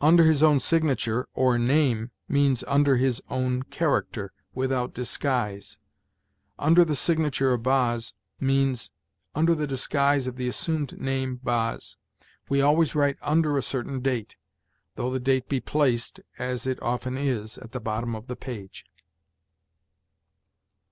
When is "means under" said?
2.28-2.96, 8.40-9.54